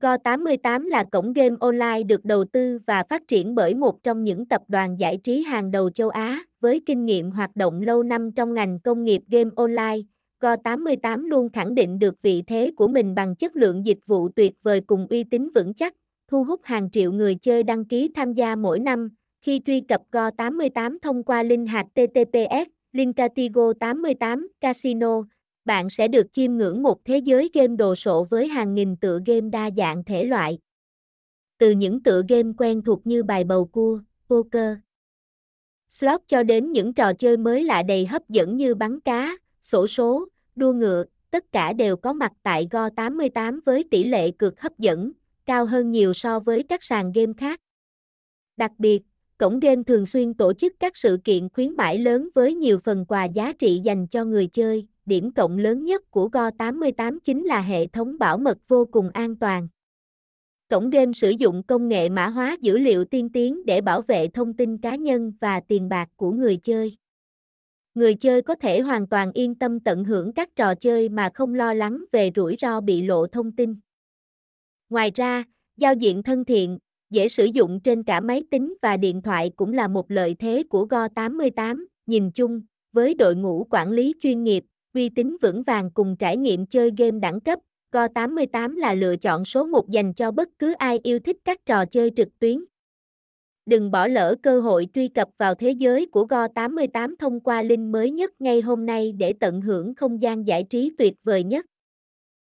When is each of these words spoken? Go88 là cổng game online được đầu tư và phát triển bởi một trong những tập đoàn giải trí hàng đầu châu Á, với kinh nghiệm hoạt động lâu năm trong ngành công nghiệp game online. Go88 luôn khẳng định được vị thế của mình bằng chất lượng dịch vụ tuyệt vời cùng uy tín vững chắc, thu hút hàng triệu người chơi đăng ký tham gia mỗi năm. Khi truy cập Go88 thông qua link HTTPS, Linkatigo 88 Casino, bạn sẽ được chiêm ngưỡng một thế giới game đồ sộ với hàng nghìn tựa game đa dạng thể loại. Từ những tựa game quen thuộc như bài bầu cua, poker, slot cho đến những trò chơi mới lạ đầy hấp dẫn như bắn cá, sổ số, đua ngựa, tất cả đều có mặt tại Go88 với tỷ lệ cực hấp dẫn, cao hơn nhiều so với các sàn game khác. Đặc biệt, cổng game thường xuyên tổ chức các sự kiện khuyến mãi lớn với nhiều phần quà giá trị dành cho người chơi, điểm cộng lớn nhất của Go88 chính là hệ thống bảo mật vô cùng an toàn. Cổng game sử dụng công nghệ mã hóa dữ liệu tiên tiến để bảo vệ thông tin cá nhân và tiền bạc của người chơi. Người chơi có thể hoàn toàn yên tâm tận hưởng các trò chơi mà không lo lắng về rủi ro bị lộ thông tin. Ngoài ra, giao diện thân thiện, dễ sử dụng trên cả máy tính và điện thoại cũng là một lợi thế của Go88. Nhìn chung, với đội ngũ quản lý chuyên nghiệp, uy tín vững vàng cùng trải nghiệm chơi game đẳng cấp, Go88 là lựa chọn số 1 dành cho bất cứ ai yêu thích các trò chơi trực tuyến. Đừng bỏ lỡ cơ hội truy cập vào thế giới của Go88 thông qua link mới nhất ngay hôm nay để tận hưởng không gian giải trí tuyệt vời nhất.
Go88 0.00 0.88
là 0.88 1.04
cổng 1.04 1.32
game 1.32 1.56
online 1.60 2.02
được 2.02 2.24
đầu 2.24 2.44
tư 2.44 2.78
và 2.86 3.04
phát 3.08 3.28
triển 3.28 3.54
bởi 3.54 3.74
một 3.74 4.02
trong 4.02 4.24
những 4.24 4.46
tập 4.46 4.62
đoàn 4.68 5.00
giải 5.00 5.16
trí 5.16 5.42
hàng 5.42 5.70
đầu 5.70 5.90
châu 5.90 6.08
Á, 6.08 6.42
với 6.60 6.82
kinh 6.86 7.04
nghiệm 7.04 7.30
hoạt 7.30 7.56
động 7.56 7.82
lâu 7.82 8.02
năm 8.02 8.32
trong 8.32 8.54
ngành 8.54 8.80
công 8.80 9.04
nghiệp 9.04 9.22
game 9.28 9.50
online. 9.56 9.96
Go88 10.40 11.28
luôn 11.28 11.48
khẳng 11.48 11.74
định 11.74 11.98
được 11.98 12.22
vị 12.22 12.42
thế 12.46 12.72
của 12.76 12.88
mình 12.88 13.14
bằng 13.14 13.36
chất 13.36 13.56
lượng 13.56 13.86
dịch 13.86 13.98
vụ 14.06 14.28
tuyệt 14.28 14.52
vời 14.62 14.80
cùng 14.86 15.06
uy 15.10 15.24
tín 15.24 15.50
vững 15.54 15.74
chắc, 15.74 15.94
thu 16.28 16.44
hút 16.44 16.60
hàng 16.64 16.90
triệu 16.90 17.12
người 17.12 17.34
chơi 17.34 17.62
đăng 17.62 17.84
ký 17.84 18.10
tham 18.14 18.32
gia 18.32 18.56
mỗi 18.56 18.78
năm. 18.78 19.08
Khi 19.42 19.60
truy 19.66 19.80
cập 19.80 20.02
Go88 20.12 20.98
thông 21.02 21.22
qua 21.22 21.42
link 21.42 21.68
HTTPS, 21.68 22.68
Linkatigo 22.92 23.72
88 23.80 24.48
Casino, 24.60 25.22
bạn 25.70 25.90
sẽ 25.90 26.08
được 26.08 26.32
chiêm 26.32 26.52
ngưỡng 26.52 26.82
một 26.82 27.04
thế 27.04 27.18
giới 27.18 27.50
game 27.54 27.76
đồ 27.76 27.94
sộ 27.94 28.24
với 28.24 28.48
hàng 28.48 28.74
nghìn 28.74 28.96
tựa 28.96 29.18
game 29.26 29.48
đa 29.50 29.70
dạng 29.76 30.04
thể 30.04 30.24
loại. 30.24 30.58
Từ 31.58 31.70
những 31.70 32.02
tựa 32.02 32.22
game 32.28 32.52
quen 32.58 32.82
thuộc 32.82 33.06
như 33.06 33.22
bài 33.22 33.44
bầu 33.44 33.64
cua, 33.66 34.00
poker, 34.28 34.76
slot 35.88 36.20
cho 36.26 36.42
đến 36.42 36.72
những 36.72 36.94
trò 36.94 37.12
chơi 37.12 37.36
mới 37.36 37.64
lạ 37.64 37.82
đầy 37.82 38.06
hấp 38.06 38.28
dẫn 38.28 38.56
như 38.56 38.74
bắn 38.74 39.00
cá, 39.00 39.36
sổ 39.62 39.86
số, 39.86 40.28
đua 40.56 40.72
ngựa, 40.72 41.04
tất 41.30 41.52
cả 41.52 41.72
đều 41.72 41.96
có 41.96 42.12
mặt 42.12 42.32
tại 42.42 42.68
Go88 42.70 43.60
với 43.64 43.84
tỷ 43.90 44.04
lệ 44.04 44.30
cực 44.30 44.60
hấp 44.60 44.78
dẫn, 44.78 45.12
cao 45.44 45.66
hơn 45.66 45.90
nhiều 45.90 46.12
so 46.12 46.40
với 46.40 46.62
các 46.62 46.82
sàn 46.82 47.12
game 47.12 47.32
khác. 47.36 47.60
Đặc 48.56 48.72
biệt, 48.78 49.02
cổng 49.38 49.60
game 49.60 49.82
thường 49.86 50.06
xuyên 50.06 50.34
tổ 50.34 50.52
chức 50.52 50.72
các 50.80 50.96
sự 50.96 51.18
kiện 51.24 51.48
khuyến 51.48 51.76
mãi 51.76 51.98
lớn 51.98 52.28
với 52.34 52.54
nhiều 52.54 52.78
phần 52.78 53.04
quà 53.08 53.24
giá 53.24 53.52
trị 53.52 53.80
dành 53.84 54.06
cho 54.06 54.24
người 54.24 54.46
chơi, 54.46 54.86
điểm 55.10 55.32
cộng 55.32 55.58
lớn 55.58 55.84
nhất 55.84 56.10
của 56.10 56.28
Go88 56.32 57.18
chính 57.24 57.44
là 57.44 57.60
hệ 57.60 57.86
thống 57.86 58.18
bảo 58.18 58.38
mật 58.38 58.58
vô 58.68 58.84
cùng 58.90 59.10
an 59.10 59.36
toàn. 59.36 59.68
Cổng 60.68 60.90
game 60.90 61.12
sử 61.12 61.30
dụng 61.30 61.62
công 61.62 61.88
nghệ 61.88 62.08
mã 62.08 62.26
hóa 62.26 62.56
dữ 62.60 62.78
liệu 62.78 63.04
tiên 63.04 63.28
tiến 63.32 63.66
để 63.66 63.80
bảo 63.80 64.02
vệ 64.02 64.28
thông 64.28 64.54
tin 64.54 64.78
cá 64.78 64.96
nhân 64.96 65.32
và 65.40 65.60
tiền 65.60 65.88
bạc 65.88 66.08
của 66.16 66.32
người 66.32 66.56
chơi. 66.56 66.96
Người 67.94 68.14
chơi 68.14 68.42
có 68.42 68.54
thể 68.54 68.80
hoàn 68.80 69.06
toàn 69.06 69.32
yên 69.32 69.54
tâm 69.54 69.80
tận 69.80 70.04
hưởng 70.04 70.32
các 70.32 70.56
trò 70.56 70.74
chơi 70.74 71.08
mà 71.08 71.30
không 71.34 71.54
lo 71.54 71.74
lắng 71.74 72.04
về 72.12 72.30
rủi 72.36 72.56
ro 72.58 72.80
bị 72.80 73.02
lộ 73.02 73.26
thông 73.26 73.52
tin. 73.52 73.76
Ngoài 74.90 75.10
ra, 75.14 75.44
giao 75.76 75.94
diện 75.94 76.22
thân 76.22 76.44
thiện, 76.44 76.78
dễ 77.10 77.28
sử 77.28 77.44
dụng 77.44 77.80
trên 77.80 78.02
cả 78.02 78.20
máy 78.20 78.42
tính 78.50 78.74
và 78.82 78.96
điện 78.96 79.22
thoại 79.22 79.50
cũng 79.56 79.72
là 79.72 79.88
một 79.88 80.10
lợi 80.10 80.36
thế 80.38 80.62
của 80.70 80.86
Go88. 80.86 81.84
Nhìn 82.06 82.30
chung, 82.30 82.60
với 82.92 83.14
đội 83.14 83.36
ngũ 83.36 83.66
quản 83.70 83.90
lý 83.90 84.14
chuyên 84.20 84.44
nghiệp, 84.44 84.64
uy 84.94 85.08
tín 85.08 85.36
vững 85.42 85.62
vàng 85.62 85.90
cùng 85.90 86.16
trải 86.16 86.36
nghiệm 86.36 86.66
chơi 86.66 86.90
game 86.98 87.18
đẳng 87.18 87.40
cấp, 87.40 87.58
Go88 87.92 88.76
là 88.76 88.94
lựa 88.94 89.16
chọn 89.16 89.44
số 89.44 89.64
1 89.66 89.88
dành 89.88 90.14
cho 90.14 90.30
bất 90.30 90.48
cứ 90.58 90.72
ai 90.72 91.00
yêu 91.02 91.18
thích 91.18 91.36
các 91.44 91.66
trò 91.66 91.84
chơi 91.84 92.10
trực 92.16 92.28
tuyến. 92.38 92.64
Đừng 93.66 93.90
bỏ 93.90 94.06
lỡ 94.06 94.34
cơ 94.42 94.60
hội 94.60 94.86
truy 94.94 95.08
cập 95.08 95.28
vào 95.38 95.54
thế 95.54 95.70
giới 95.70 96.06
của 96.06 96.26
Go88 96.26 97.14
thông 97.18 97.40
qua 97.40 97.62
link 97.62 97.92
mới 97.92 98.10
nhất 98.10 98.40
ngay 98.40 98.60
hôm 98.60 98.86
nay 98.86 99.12
để 99.12 99.32
tận 99.40 99.60
hưởng 99.60 99.94
không 99.94 100.22
gian 100.22 100.46
giải 100.46 100.64
trí 100.70 100.92
tuyệt 100.98 101.14
vời 101.24 101.44
nhất. 101.44 101.66